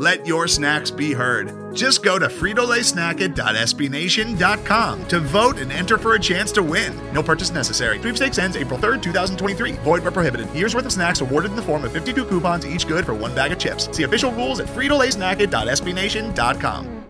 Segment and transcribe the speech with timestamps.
[0.00, 1.76] Let your snacks be heard.
[1.76, 6.98] Just go to fritolaysnacket.sbnation.com to vote and enter for a chance to win.
[7.12, 7.98] No purchase necessary.
[7.98, 9.72] Sweepstakes ends April 3rd, 2023.
[9.72, 10.50] Void where prohibited.
[10.54, 13.34] Year's worth of snacks awarded in the form of 52 coupons, each good for one
[13.34, 13.94] bag of chips.
[13.94, 17.04] See official rules at fritolaysnacket.sbnation.com.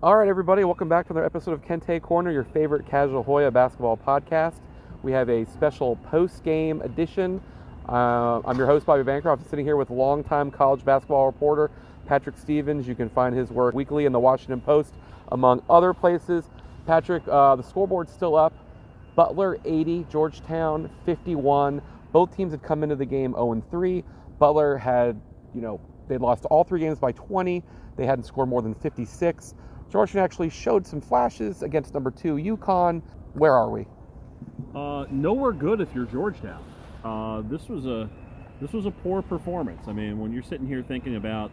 [0.00, 3.50] All right, everybody, welcome back to another episode of Kente Korner, your favorite casual Hoya
[3.50, 4.60] basketball podcast.
[5.02, 7.40] We have a special post-game edition.
[7.88, 11.72] Uh, I'm your host, Bobby Bancroft, sitting here with longtime college basketball reporter
[12.08, 12.88] Patrick Stevens.
[12.88, 14.94] You can find his work weekly in the Washington Post,
[15.30, 16.48] among other places.
[16.86, 18.54] Patrick, uh, the scoreboard's still up.
[19.14, 21.82] Butler 80, Georgetown 51.
[22.12, 24.04] Both teams had come into the game 0 3.
[24.38, 25.20] Butler had,
[25.54, 27.62] you know, they lost all three games by 20.
[27.96, 29.54] They hadn't scored more than 56.
[29.90, 33.02] Georgetown actually showed some flashes against number two UConn.
[33.34, 33.86] Where are we?
[34.74, 36.62] Uh, nowhere good if you're Georgetown.
[37.04, 38.08] Uh, this was a
[38.60, 39.86] this was a poor performance.
[39.86, 41.50] I mean, when you're sitting here thinking about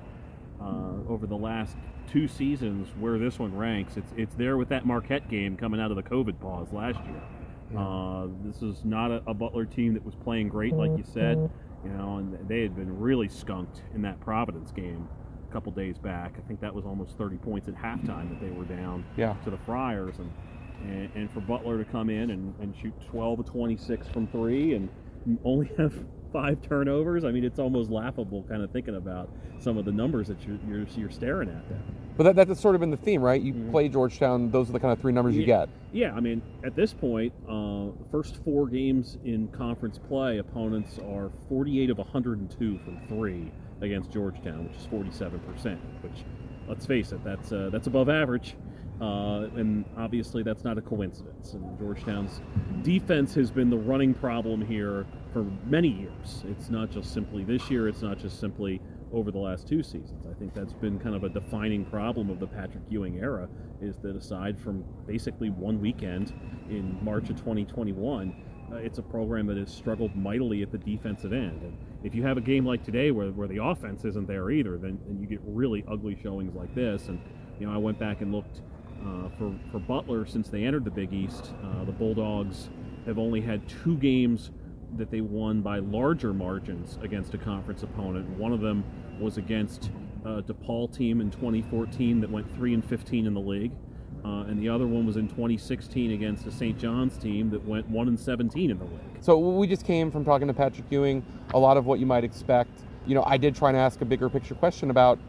[0.62, 1.76] uh, over the last
[2.08, 3.98] two seasons where this one ranks.
[3.98, 7.22] It's it's there with that Marquette game coming out of the COVID pause last year.
[7.74, 7.80] Yeah.
[7.80, 11.50] Uh, this is not a, a, Butler team that was playing great, like you said.
[11.84, 15.08] You know, and they had been really skunked in that Providence game
[15.48, 16.36] a couple days back.
[16.38, 19.34] I think that was almost 30 points at halftime that they were down yeah.
[19.44, 20.32] to the Friars, and,
[20.84, 24.74] and, and for Butler to come in and, and shoot 12 of 26 from three
[24.74, 24.90] and
[25.44, 25.94] only have
[26.36, 27.24] five turnovers.
[27.24, 30.58] I mean, it's almost laughable kind of thinking about some of the numbers that you're,
[30.68, 31.80] you're, you're staring at there.
[32.18, 33.42] But that, that's sort of been the theme, right?
[33.42, 33.72] You mm-hmm.
[33.72, 35.40] play Georgetown; those are the kind of three numbers yeah.
[35.40, 35.70] you get.
[35.92, 41.32] Yeah, I mean, at this point, uh, first four games in conference play, opponents are
[41.50, 43.52] 48 of 102 from three
[43.82, 45.80] against Georgetown, which is 47 percent.
[46.02, 46.24] Which,
[46.68, 48.56] let's face it, that's uh, that's above average.
[49.02, 51.52] Uh, and obviously, that's not a coincidence.
[51.52, 52.40] And Georgetown's
[52.82, 56.46] defense has been the running problem here for many years.
[56.48, 58.80] It's not just simply this year, it's not just simply
[59.12, 60.26] over the last two seasons.
[60.26, 63.50] I think that's been kind of a defining problem of the Patrick Ewing era
[63.82, 66.34] is that aside from basically one weekend
[66.70, 68.34] in March of 2021,
[68.72, 71.62] uh, it's a program that has struggled mightily at the defensive end.
[71.64, 74.78] And if you have a game like today where, where the offense isn't there either,
[74.78, 77.10] then, then you get really ugly showings like this.
[77.10, 77.20] And,
[77.60, 78.62] you know, I went back and looked
[79.06, 81.52] uh, for, for Butler since they entered the Big East.
[81.62, 82.70] Uh, the Bulldogs
[83.06, 84.52] have only had two games
[84.98, 88.30] that they won by larger margins against a conference opponent.
[88.38, 88.84] One of them
[89.20, 89.92] was against
[90.24, 93.72] a DePaul team in 2014 that went 3 and 15 in the league.
[94.24, 96.80] Uh, and the other one was in 2016 against a St.
[96.80, 99.00] John's team that went 1 and 17 in the league.
[99.22, 101.24] So we just came from talking to Patrick Ewing,
[101.54, 102.72] a lot of what you might expect.
[103.06, 105.20] You know, I did try and ask a bigger picture question about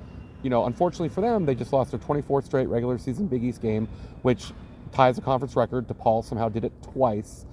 [0.43, 3.61] you know, unfortunately for them, they just lost their 24th straight regular season Big East
[3.61, 3.89] game,
[4.23, 4.53] which
[4.93, 5.89] ties a conference record.
[5.89, 7.47] DePaul somehow did it twice.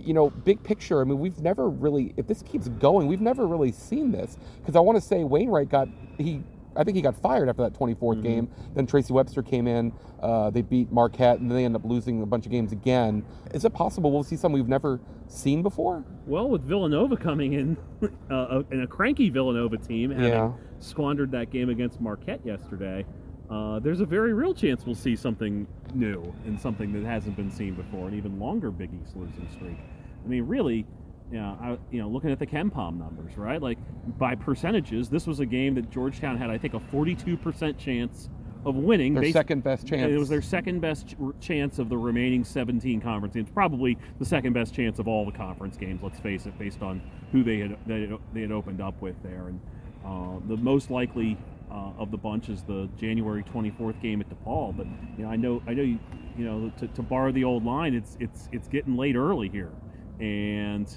[0.00, 3.46] You know, big picture, I mean, we've never really, if this keeps going, we've never
[3.46, 4.38] really seen this.
[4.60, 5.88] Because I want to say Wainwright got,
[6.18, 6.42] he
[6.76, 8.22] I think he got fired after that 24th mm-hmm.
[8.22, 8.48] game.
[8.74, 9.92] Then Tracy Webster came in.
[10.20, 13.24] Uh, they beat Marquette, and then they end up losing a bunch of games again.
[13.52, 16.04] Is it possible we'll see something we've never seen before?
[16.26, 17.76] Well, with Villanova coming in,
[18.30, 20.52] uh, and a cranky Villanova team having yeah.
[20.78, 23.04] squandered that game against Marquette yesterday,
[23.50, 27.50] uh, there's a very real chance we'll see something new and something that hasn't been
[27.50, 29.78] seen before, an even longer Big East losing streak.
[30.24, 30.86] I mean, really,
[31.30, 33.60] you know, I, you know, looking at the KenPom numbers, right?
[33.60, 33.78] Like
[34.18, 38.28] by percentages, this was a game that Georgetown had, I think, a 42% chance
[38.64, 39.14] of winning.
[39.14, 40.10] Their based, second best chance.
[40.10, 43.50] It was their second best ch- chance of the remaining 17 conference games.
[43.52, 46.02] Probably the second best chance of all the conference games.
[46.02, 47.02] Let's face it, based on
[47.32, 49.60] who they had they, they had opened up with there, and
[50.04, 51.36] uh, the most likely
[51.74, 54.76] uh, of the bunch is the January 24th game at DePaul.
[54.76, 54.86] But
[55.18, 55.98] you know, I know, I know, you,
[56.38, 59.72] you know, to, to borrow the old line, it's it's it's getting late early here,
[60.20, 60.88] and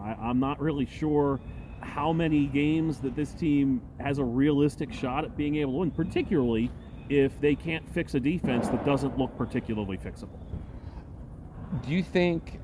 [0.00, 1.40] I, am not really sure
[1.80, 5.90] how many games that this team has a realistic shot at being able to win,
[5.90, 6.70] particularly
[7.08, 10.38] if they can't fix a defense that doesn't look particularly fixable.
[11.84, 12.60] Do you think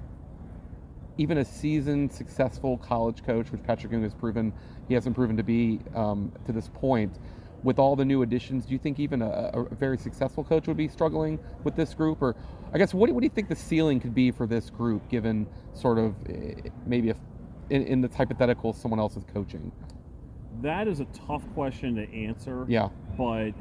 [1.19, 4.53] even a seasoned, successful college coach, which Patrick Ewing has proven
[4.87, 7.19] he hasn't proven to be um, to this point,
[7.63, 10.77] with all the new additions, do you think even a, a, very successful coach would
[10.77, 12.23] be struggling with this group?
[12.23, 12.37] Or
[12.73, 15.09] I guess what do, what do you think the ceiling could be for this group,
[15.09, 17.17] given sort of eh, maybe a,
[17.71, 19.73] in, in the hypothetical someone else is coaching?
[20.63, 22.65] that is a tough question to answer.
[22.69, 22.89] Yeah.
[23.17, 23.53] But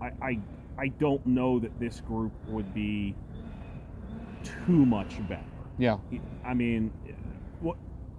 [0.00, 0.38] I, I
[0.76, 3.14] I don't know that this group would be
[4.42, 5.42] too much better.
[5.78, 5.98] Yeah.
[6.44, 6.92] I mean,
[7.60, 7.76] what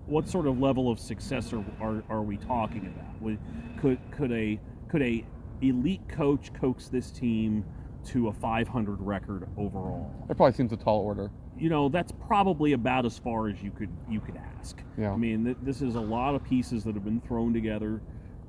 [0.07, 3.21] what sort of level of success are, are, are we talking about?
[3.21, 3.39] Would,
[3.79, 5.25] could could a could a
[5.61, 7.65] elite coach coax this team
[8.05, 10.11] to a 500 record overall?
[10.27, 11.31] That probably seems a tall order.
[11.57, 14.77] You know, that's probably about as far as you could you could ask.
[14.97, 15.11] Yeah.
[15.13, 18.01] I mean, th- this is a lot of pieces that have been thrown together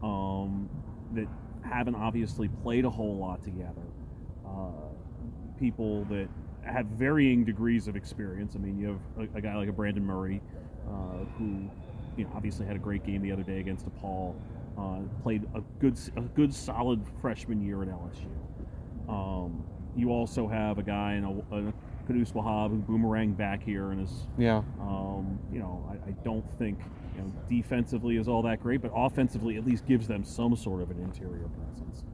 [0.03, 0.69] um,
[1.15, 1.29] that
[1.63, 3.83] haven't obviously played a whole lot together.
[4.45, 4.71] Uh,
[5.59, 6.29] people that
[6.65, 8.55] have varying degrees of experience.
[8.55, 10.41] I mean, you have a, a guy like a Brandon Murray,
[10.89, 11.71] uh, who,
[12.17, 14.35] you know, obviously had a great game the other day against DePaul.
[14.79, 18.29] Uh, played a good, a good, solid freshman year at LSU.
[19.09, 19.65] Um,
[19.97, 21.73] you also have a guy in a, a
[22.07, 24.59] Qudus Wahab who boomeranged back here and is, Yeah.
[24.81, 26.79] um, you know, I, I don't think
[27.17, 30.83] you know, defensively is all that great, but offensively at least gives them some sort
[30.83, 32.05] of an interior presence.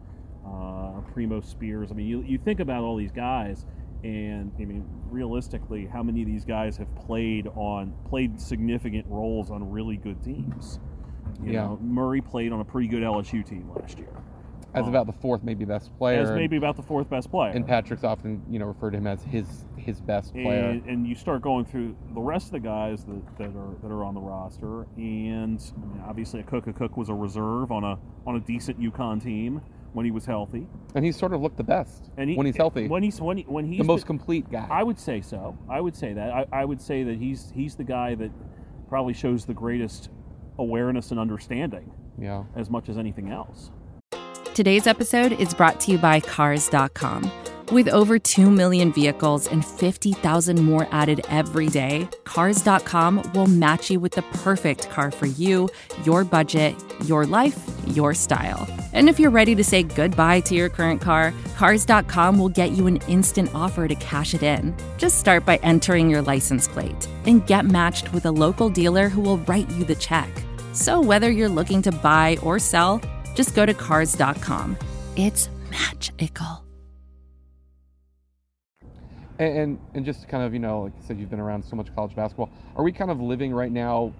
[0.46, 1.90] Uh, Primo Spears.
[1.90, 3.66] I mean, you, you think about all these guys,
[4.04, 9.50] and I mean, realistically, how many of these guys have played on played significant roles
[9.50, 10.78] on really good teams?
[11.42, 11.62] You Yeah.
[11.66, 14.08] know, Murray played on a pretty good LSU team last year.
[14.74, 16.20] As Um, about the fourth, maybe best player.
[16.22, 17.52] as maybe about the fourth best player.
[17.52, 20.64] And Patrick's often, you know, referred to him as his his best player.
[20.70, 23.90] And, and you start going through the rest of the guys that, that are that
[23.90, 27.98] are on the roster, and I mean, obviously Akok Akok was a reserve on a
[28.26, 29.60] on a decent UConn team
[29.92, 32.56] when he was healthy, And he's sort of looked the best and he, when he's
[32.56, 32.88] healthy.
[32.88, 34.66] When he's when he, when he's the most been- complete guy.
[34.70, 35.54] I would say so.
[35.68, 36.32] I would say that.
[36.32, 38.30] I, I would say that he's he's the guy that
[38.88, 40.08] probably shows the greatest
[40.58, 42.44] awareness and understanding yeah.
[42.56, 43.70] as much as anything else.
[44.54, 47.30] Today's episode is brought to you by Cars.com.
[47.70, 53.98] With over 2 million vehicles and 50,000 more added every day, Cars.com will match you
[53.98, 55.70] with the perfect car for you,
[56.04, 56.74] your budget,
[57.06, 58.81] your life, your style.
[58.92, 62.86] And if you're ready to say goodbye to your current car, Cars.com will get you
[62.86, 64.74] an instant offer to cash it in.
[64.98, 69.20] Just start by entering your license plate and get matched with a local dealer who
[69.20, 70.28] will write you the check.
[70.72, 73.00] So whether you're looking to buy or sell,
[73.34, 74.76] just go to cars.com.
[75.16, 76.64] It's magical.
[79.38, 81.76] And, and and just kind of you know, like you said, you've been around so
[81.76, 82.50] much college basketball.
[82.76, 84.12] Are we kind of living right now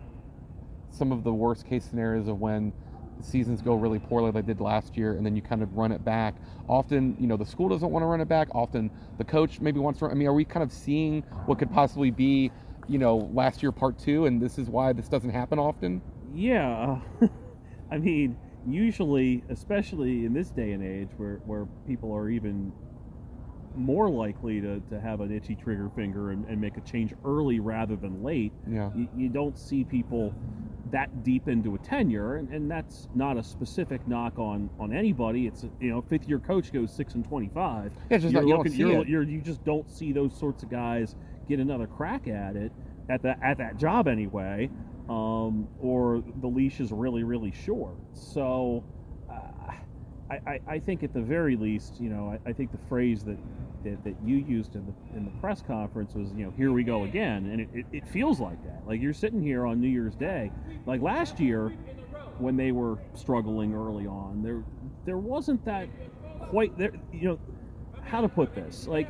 [0.90, 2.72] some of the worst case scenarios of when
[3.24, 5.92] seasons go really poorly, like they did last year, and then you kind of run
[5.92, 6.34] it back?
[6.68, 8.48] Often, you know, the school doesn't want to run it back.
[8.54, 10.06] Often, the coach maybe wants to.
[10.06, 12.50] run, I mean, are we kind of seeing what could possibly be,
[12.88, 16.02] you know, last year part two, and this is why this doesn't happen often?
[16.34, 17.00] Yeah,
[17.90, 18.36] I mean,
[18.66, 22.72] usually, especially in this day and age, where where people are even
[23.76, 27.60] more likely to, to have an itchy trigger finger and, and make a change early
[27.60, 28.90] rather than late, Yeah.
[28.94, 30.34] you, you don't see people
[30.90, 35.46] that deep into a tenure, and, and that's not a specific knock on on anybody.
[35.46, 37.92] It's you know, fifth year coach goes six and twenty five.
[38.10, 39.08] Yeah, just you're not, you looking, see you're, it.
[39.08, 41.16] you're, you just don't see those sorts of guys
[41.48, 42.72] get another crack at it
[43.08, 44.68] at that at that job anyway,
[45.08, 47.96] um, or the leash is really really short.
[48.12, 48.84] So,
[49.30, 49.72] uh,
[50.32, 53.22] I, I I think at the very least, you know, I, I think the phrase
[53.24, 53.36] that,
[53.84, 56.84] that that you used in the in the press conference was, you know, here we
[56.84, 58.82] go again, and it, it, it feels like that.
[58.86, 60.50] Like you're sitting here on New Year's Day,
[60.86, 61.72] like last year
[62.38, 64.62] when they were struggling early on, there
[65.04, 65.88] there wasn't that
[66.48, 66.92] quite there.
[67.12, 67.38] You know,
[68.02, 68.86] how to put this?
[68.86, 69.08] Like,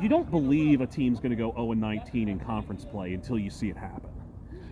[0.00, 3.38] you don't believe a team's going to go 0 and 19 in conference play until
[3.38, 4.10] you see it happen.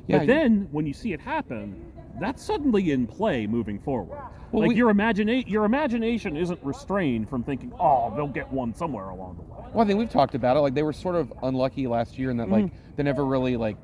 [0.06, 4.18] Yeah, but then when you see it happen, that's suddenly in play moving forward.
[4.52, 8.74] Well, like we- your imagina- your imagination isn't restrained from thinking, "Oh, they'll get one
[8.74, 10.60] somewhere along the way." Well, I think we've talked about it.
[10.60, 12.70] Like they were sort of unlucky last year in that like mm.
[12.96, 13.76] they never really like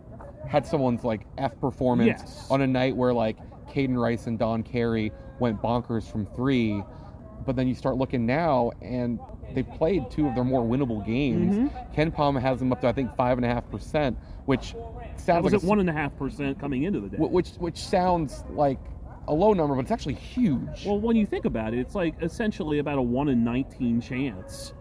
[0.47, 2.47] had someone's like F performance Yes.
[2.51, 3.37] on a night where like
[3.69, 6.83] Kaiden Rice and Don Carey went bonkers from three.
[7.45, 9.19] But then you start looking now and
[9.55, 11.55] they played two of their more winnable games.
[11.55, 12.01] Mm-hmm.
[12.01, 15.45] KenPom has them up to I think five and a half percent, which That sounds
[15.45, 17.17] was like at one and a half percent coming into the day.
[17.19, 18.79] which which sounds like
[19.29, 20.85] a low number, but it's actually huge.
[20.85, 24.73] Well, when you think about it, it's like essentially about a 1 in 19 chance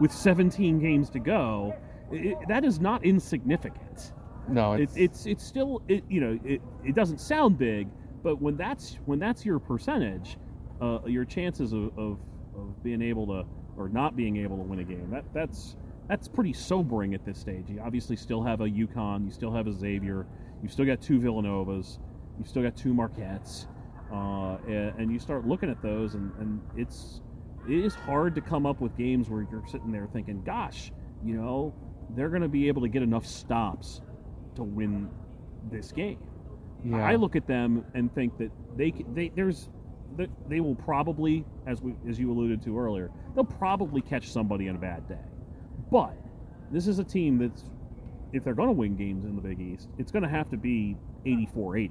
[0.00, 1.74] with 17 games to go.
[2.10, 4.12] It, that is not insignificant.
[4.48, 7.88] no, It, it's, it's it's still it, you know it, it doesn't sound big,
[8.22, 10.38] but when that's when that's your percentage,
[10.80, 12.18] uh, your chances of, of,
[12.56, 13.44] of being able to
[13.76, 15.76] or not being able to win a game that that's
[16.08, 17.66] that's pretty sobering at this stage.
[17.68, 20.26] You obviously still have a UConn, you still have a Xavier,
[20.62, 21.98] you've still got two Villanovas,
[22.38, 23.66] you've still got two Marquettes,
[24.10, 27.20] uh, and, and you start looking at those, and, and it's
[27.68, 30.90] it is hard to come up with games where you're sitting there thinking, gosh,
[31.22, 31.74] you know,
[32.16, 34.00] they're going to be able to get enough stops
[34.54, 35.10] to win
[35.70, 36.18] this game.
[36.84, 37.04] Yeah.
[37.04, 39.68] I look at them and think that they they there's
[40.48, 44.74] they will probably as we as you alluded to earlier they'll probably catch somebody on
[44.74, 45.18] a bad day,
[45.90, 46.14] but
[46.70, 47.64] this is a team that's
[48.32, 50.56] if they're going to win games in the Big East, it's going to have to
[50.58, 51.90] be 84-80.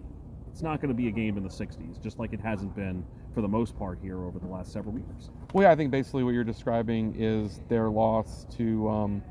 [0.52, 3.04] It's not going to be a game in the 60s, just like it hasn't been
[3.34, 5.32] for the most part here over the last several years.
[5.54, 9.24] Well, yeah, I think basically what you're describing is their loss to um,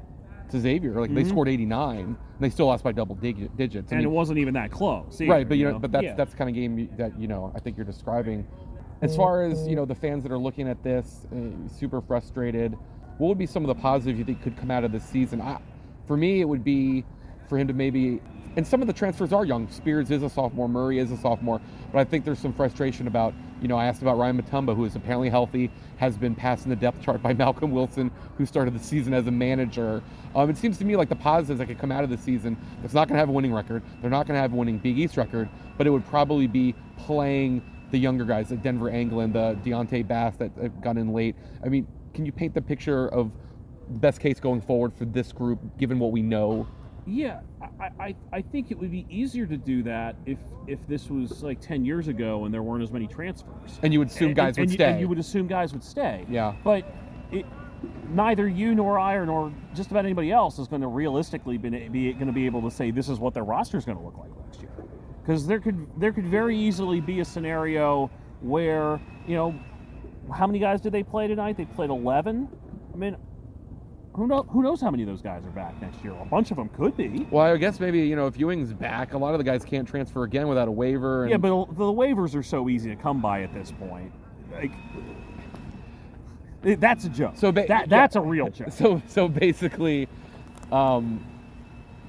[0.51, 0.93] to Xavier.
[1.01, 1.29] Like they Mhm.
[1.29, 3.93] scored 89, and they still lost by double dig- digits.
[3.93, 5.21] I And mean, it wasn't even that close.
[5.21, 6.15] either, right, but you know, but that's Yeah.
[6.15, 8.45] that's the kind of game that you know I think you're describing.
[9.03, 12.77] As far as you know, the fans that are looking at this, uh, super frustrated.
[13.19, 15.43] What would be some of the positives you think could come out of this season?
[15.43, 15.59] I,
[16.07, 17.05] for me, it would be
[17.49, 18.21] for him to maybe,
[18.57, 19.69] and some of the transfers are young.
[19.69, 21.61] Spears is a sophomore, Murray is a sophomore,
[21.93, 23.35] but I think there's some frustration about.
[23.61, 26.71] You know, I asked about Ryan Mutombo, who is apparently healthy, has been passed in
[26.71, 30.03] the depth chart by Malcolm Wilson, who started the season as a manager.
[30.35, 32.57] Um, it seems to me like the positives that could come out of the season.
[32.85, 33.83] It's not going to have a winning record.
[34.03, 35.49] They're not going to have a winning Big East record,
[35.79, 40.37] but it would probably be playing the younger guys like Denver Anglin, the Deontay Bass
[40.37, 41.37] that got in late.
[41.65, 43.31] I mean, can you paint the picture of
[43.91, 46.67] the best case going forward for this group, given what we know?
[47.07, 47.41] Yeah,
[47.81, 51.41] I, I, I think it would be easier to do that if if this was
[51.45, 53.79] like ten years ago and there weren't as many transfers.
[53.85, 54.91] And you would assume And- guys and, would you- stay.
[54.91, 56.27] And you would assume guys would stay.
[56.29, 56.57] Yeah.
[56.65, 56.85] But
[57.31, 57.47] it,
[58.09, 61.71] neither you nor I or nor just about anybody else is going to realistically be,
[61.89, 64.05] be going to be able to say this is what their roster is going to
[64.05, 64.71] look like next year.
[65.27, 68.09] Because there could there could very easily be a scenario
[68.43, 69.59] where you know
[70.33, 71.57] how many guys did they play tonight?
[71.57, 72.49] They played eleven.
[72.95, 73.17] I mean,
[74.15, 76.15] who know who knows how many of those guys are back next year?
[76.21, 77.27] A bunch of them could be.
[77.33, 79.89] well, I guess maybe you know if Ewing's back, a lot of the guys can't
[79.89, 81.25] transfer again without a waiver.
[81.25, 84.13] And Yeah, but the waivers are so easy to come by at this point.
[84.53, 84.71] Like,
[86.81, 87.33] that's a joke.
[87.37, 88.71] So ba- that that's a real joke.
[88.71, 90.09] so so basically,
[90.71, 91.25] um,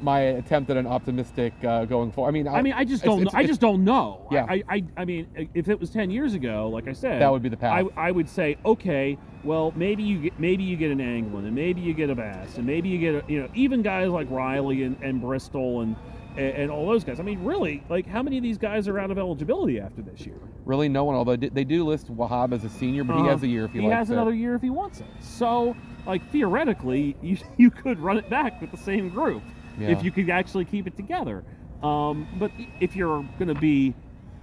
[0.02, 2.30] my attempt at an optimistic uh, going forward.
[2.30, 3.22] I mean, I mean, I just don't.
[3.22, 4.28] it's- I just don't know.
[4.32, 4.46] Yeah.
[4.50, 7.42] I, I, I mean, if it was ten years ago, like I said, That would
[7.42, 7.88] be the path.
[7.98, 11.56] I, I would say, okay, well, maybe you get, maybe you get an Anglin, and
[11.56, 14.30] maybe you get a Bass, and maybe you get, a, you know, even guys like
[14.30, 15.96] Riley and, and Bristol and,
[16.38, 17.20] and and all those guys.
[17.20, 20.26] I mean, really, like, how many of these guys are out of eligibility after this
[20.26, 20.38] year?
[20.66, 21.16] really no one.
[21.16, 23.72] Although they do list Wahab as a senior, but he Uh, has a year if
[23.72, 23.94] he, wants.
[23.94, 24.14] he has it.
[24.14, 25.06] another year if he wants it.
[25.22, 25.76] So,
[26.06, 29.42] like theoretically, you you could run it back with the same group
[29.78, 29.90] Yeah.
[29.90, 31.44] if you could actually keep it together.
[31.84, 33.94] Um, but if you're going to be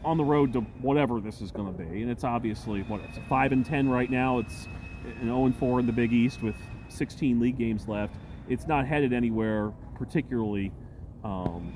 [0.04, 3.18] on the road to whatever this is going to be, and it's obviously what it's
[3.28, 4.38] five and ten right now.
[4.38, 4.68] It's
[5.04, 6.54] an zero and four in the Big East with
[6.88, 8.14] 16 league games left.
[8.48, 10.72] It's not headed anywhere particularly
[11.24, 11.72] um,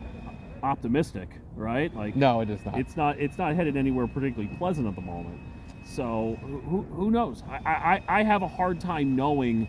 [0.62, 1.94] optimistic, right?
[1.94, 2.78] Like No, it is not.
[2.78, 5.40] it's not it's not headed anywhere particularly pleasant at the moment.
[5.84, 7.42] So who, who knows?
[7.48, 9.66] I, I, I have a hard time knowing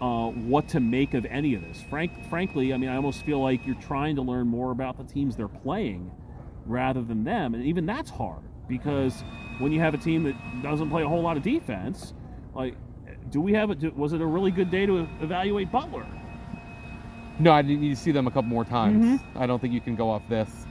[0.00, 1.82] uh, what to make of any of this.
[1.88, 5.04] Frank, frankly, I mean, I almost feel like you're trying to learn more about the
[5.04, 6.10] teams they're playing
[6.66, 9.22] rather than them, and even that's hard because
[9.58, 12.14] when you have a team that doesn't play a whole lot of defense,
[12.54, 12.74] like,
[13.30, 13.96] do we have it?
[13.96, 16.06] Was it a really good day to evaluate Butler?
[17.38, 19.04] No, I need to see them a couple more times.
[19.04, 19.38] Mm-hmm.
[19.38, 20.66] I don't think you can go off this.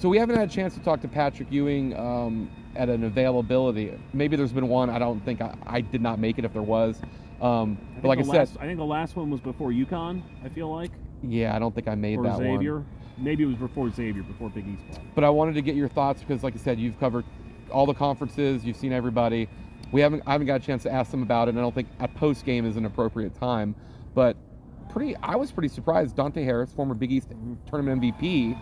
[0.00, 3.92] So we haven't had a chance to talk to Patrick Ewing um, at an availability.
[4.12, 4.90] Maybe there's been one.
[4.90, 7.00] I don't think I, I did not make it if there was.
[7.40, 10.22] Um, but like I the said, I think the last one was before UConn.
[10.44, 10.90] I feel like.
[11.22, 12.76] yeah, I don't think I made or that Xavier.
[12.76, 12.86] one.
[13.16, 15.00] Maybe it was before Xavier, before Big East.
[15.14, 17.24] But I wanted to get your thoughts because, like I said, you've covered
[17.70, 18.64] all the conferences.
[18.64, 19.48] You've seen everybody.
[19.92, 20.22] We haven't.
[20.26, 21.50] I haven't got a chance to ask them about it.
[21.50, 23.74] And I don't think a post game is an appropriate time.
[24.14, 24.36] But
[24.90, 25.16] pretty.
[25.16, 26.16] I was pretty surprised.
[26.16, 27.28] Dante Harris, former Big East
[27.68, 28.58] tournament MVP,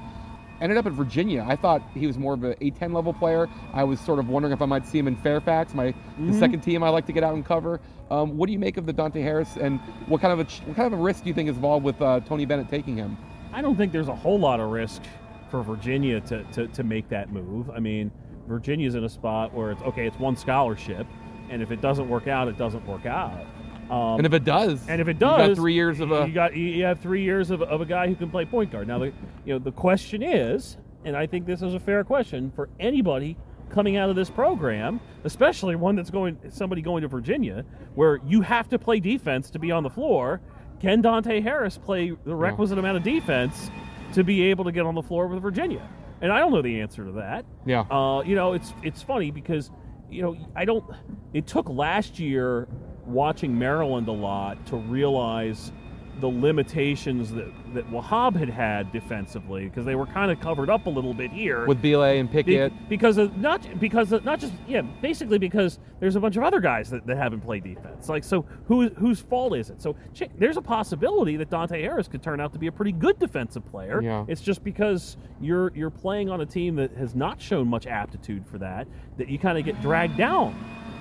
[0.60, 1.44] ended up at Virginia.
[1.46, 3.48] I thought he was more of an A10 level player.
[3.72, 6.60] I was sort of wondering if I might see him in Fairfax, my the second
[6.60, 7.80] team I like to get out and cover.
[8.10, 10.76] Um, what do you make of the Dante Harris, and what kind of a what
[10.76, 13.16] kind of a risk do you think is involved with uh, Tony Bennett taking him?
[13.52, 15.02] I don't think there's a whole lot of risk
[15.50, 17.70] for Virginia to, to, to make that move.
[17.70, 18.10] I mean,
[18.46, 21.06] Virginia's in a spot where it's okay, it's one scholarship,
[21.50, 23.46] and if it doesn't work out, it doesn't work out.
[23.90, 26.26] Um, And if it does, and if it does, you got three years of a
[26.26, 28.88] you got you have three years of, of a guy who can play point guard.
[28.88, 29.06] Now, the
[29.44, 33.36] you know the question is, and I think this is a fair question for anybody
[33.68, 37.64] coming out of this program, especially one that's going somebody going to Virginia,
[37.94, 40.40] where you have to play defense to be on the floor.
[40.80, 43.70] Can Dante Harris play the requisite amount of defense
[44.12, 45.88] to be able to get on the floor with Virginia?
[46.20, 47.44] And I don't know the answer to that.
[47.66, 47.80] yeah.
[47.90, 49.70] Uh, you know, it's it's funny because
[50.10, 50.84] you know I don't.
[51.32, 52.68] It took last year
[53.06, 55.72] watching Maryland a lot to realize
[56.20, 60.86] the limitations that, that Wahab had had defensively because they were kind of covered up
[60.86, 61.66] a little bit here.
[61.66, 62.88] With Bile and Be- Pickett.
[62.88, 66.60] because of not because of, not just yeah basically because there's a bunch of other
[66.60, 68.08] guys that, that haven't played defense.
[68.08, 69.82] Like so who whose fault is it?
[69.82, 69.94] So
[70.38, 73.66] there's a possibility that Dante Harris could turn out to be a pretty good defensive
[73.66, 74.00] player.
[74.02, 74.24] Yeah.
[74.26, 78.46] it's just because you're you're playing on a team that has not shown much aptitude
[78.46, 80.54] for that that you kind of get dragged down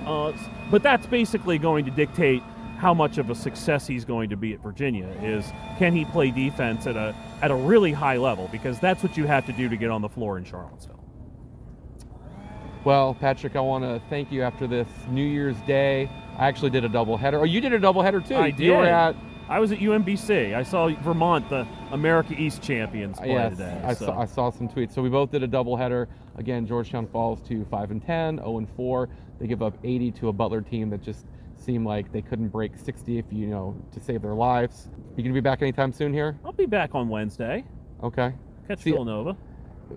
[0.05, 0.33] uh,
[0.71, 2.41] but that's basically going to dictate
[2.77, 5.45] how much of a success he's going to be at Virginia is
[5.77, 9.25] can he play defense at a at a really high level because that's what you
[9.25, 11.03] have to do to get on the floor in Charlottesville.
[12.83, 16.09] Well, Patrick, I want to thank you after this New Year's Day.
[16.37, 17.39] I actually did a doubleheader.
[17.39, 18.35] Oh, you did a doubleheader too.
[18.35, 19.15] I You were at
[19.47, 20.55] I was at UMBC.
[20.55, 23.81] I saw Vermont, the America East champions, play yes, today.
[23.83, 24.05] I, so.
[24.07, 24.93] saw, I saw some tweets.
[24.93, 26.07] So we both did a doubleheader.
[26.37, 29.07] Again, Georgetown falls to five and 10, 0 and four.
[29.39, 31.25] They give up 80 to a Butler team that just
[31.55, 34.89] seemed like they couldn't break 60 if you know to save their lives.
[35.15, 36.37] You gonna be back anytime soon here?
[36.45, 37.63] I'll be back on Wednesday.
[38.03, 38.33] Okay.
[38.67, 39.35] Catch See- Villanova.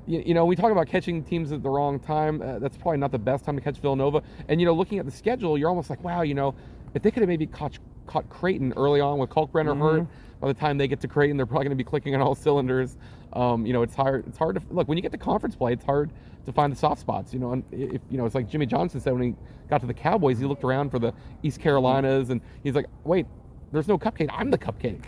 [0.06, 2.40] you, you know, we talk about catching teams at the wrong time.
[2.42, 4.22] Uh, that's probably not the best time to catch Villanova.
[4.48, 6.54] And you know, looking at the schedule, you're almost like, wow, you know,
[6.94, 10.06] if they could have maybe caught caught Creighton early on with Kalkbrenner hurt,
[10.40, 12.34] by the time they get to Creighton, they're probably going to be clicking on all
[12.34, 12.96] cylinders.
[13.34, 14.26] Um, you know, it's hard.
[14.26, 15.72] It's hard to look when you get to conference play.
[15.74, 16.10] It's hard
[16.48, 17.32] to find the soft spots.
[17.32, 19.34] You know, and if you know, it's like Jimmy Johnson said when he
[19.68, 21.12] got to the Cowboys, he looked around for the
[21.42, 23.26] East Carolinas, and he's like, wait,
[23.72, 24.30] there's no cupcake.
[24.32, 25.04] I'm the cupcake.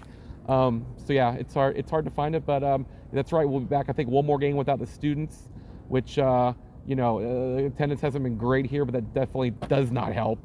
[0.48, 1.76] Um, so yeah, it's hard.
[1.76, 3.48] It's hard to find it, but um, that's right.
[3.48, 3.86] We'll be back.
[3.88, 5.48] I think one more game without the students,
[5.88, 6.52] which uh,
[6.86, 10.38] you know, uh, attendance hasn't been great here, but that definitely does not help.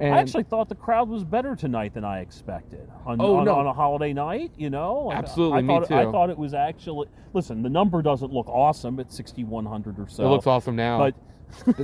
[0.00, 3.44] And I actually thought the crowd was better tonight than I expected on, Oh, on,
[3.46, 3.54] no.
[3.56, 4.52] on a holiday night.
[4.56, 7.08] You know, I- Absolutely, I, me thought, I thought it was actually.
[7.32, 10.24] Listen, the number doesn't look awesome at 6,100 or so.
[10.24, 10.98] it looks awesome now.
[10.98, 11.14] But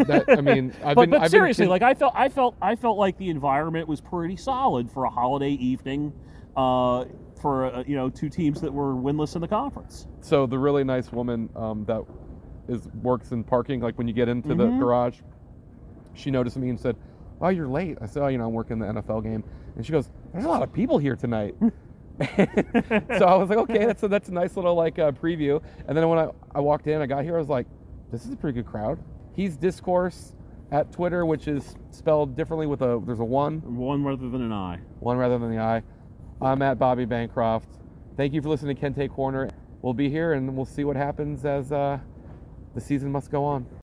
[0.06, 2.54] that, I mean, I've but, been, but I've seriously, been, like I felt, I felt,
[2.62, 6.12] I felt like the environment was pretty solid for a holiday evening,
[6.56, 7.06] uh,
[7.40, 10.06] for uh, you know two teams that were winless in the conference.
[10.20, 12.02] so the really nice woman um, that
[12.68, 14.78] is works in parking, like when you get into the Mhm.
[14.78, 15.18] garage,
[16.14, 16.96] she noticed me and said,
[17.38, 19.44] "Wow, you're late." I said, "Oh, you know, I'm working the NFL game,"
[19.76, 23.84] and she goes, "There's a lot of people here tonight." so I was like, "Okay,
[23.86, 26.86] that's a, that's a nice little like uh, preview." And then when I, I walked
[26.86, 27.66] in, I got here, I was like,
[28.12, 28.98] "This is a pretty good crowd."
[29.34, 30.34] He's discourse
[30.70, 34.52] at Twitter, which is spelled differently with a there's a one, One rather than an
[34.52, 34.78] I.
[35.00, 35.82] one rather than the I.
[36.40, 37.68] I'm at Bobby Bancroft.
[38.16, 39.50] Thank you for listening to Kente Korner.
[39.82, 41.98] We'll be here and we'll see what happens as uh,
[42.74, 43.66] the season must go on.